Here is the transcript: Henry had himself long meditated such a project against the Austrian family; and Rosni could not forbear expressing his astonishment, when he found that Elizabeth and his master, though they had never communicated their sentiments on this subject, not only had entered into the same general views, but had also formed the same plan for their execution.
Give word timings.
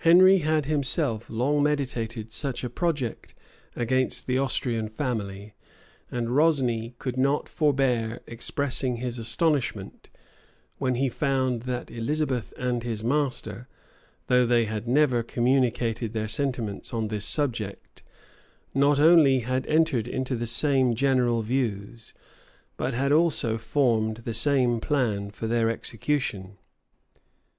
Henry 0.00 0.40
had 0.40 0.66
himself 0.66 1.30
long 1.30 1.62
meditated 1.62 2.32
such 2.32 2.62
a 2.62 2.68
project 2.68 3.34
against 3.74 4.26
the 4.26 4.36
Austrian 4.36 4.90
family; 4.90 5.54
and 6.10 6.36
Rosni 6.36 6.94
could 6.98 7.16
not 7.16 7.48
forbear 7.48 8.20
expressing 8.26 8.96
his 8.96 9.18
astonishment, 9.18 10.10
when 10.76 10.96
he 10.96 11.08
found 11.08 11.62
that 11.62 11.90
Elizabeth 11.90 12.52
and 12.58 12.82
his 12.82 13.02
master, 13.02 13.68
though 14.26 14.44
they 14.44 14.66
had 14.66 14.86
never 14.86 15.22
communicated 15.22 16.12
their 16.12 16.28
sentiments 16.28 16.92
on 16.92 17.08
this 17.08 17.24
subject, 17.24 18.02
not 18.74 19.00
only 19.00 19.38
had 19.38 19.66
entered 19.66 20.06
into 20.06 20.36
the 20.36 20.46
same 20.46 20.94
general 20.94 21.40
views, 21.40 22.12
but 22.76 22.92
had 22.92 23.12
also 23.12 23.56
formed 23.56 24.18
the 24.18 24.34
same 24.34 24.78
plan 24.78 25.30
for 25.30 25.46
their 25.46 25.70
execution. 25.70 26.58